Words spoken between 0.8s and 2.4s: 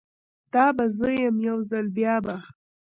زه یم، یوځل بیا به